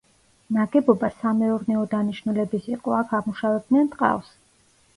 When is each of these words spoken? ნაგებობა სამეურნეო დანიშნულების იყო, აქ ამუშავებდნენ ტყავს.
ნაგებობა 0.55 1.09
სამეურნეო 1.17 1.83
დანიშნულების 1.93 2.67
იყო, 2.73 2.97
აქ 3.03 3.15
ამუშავებდნენ 3.21 3.95
ტყავს. 3.97 4.37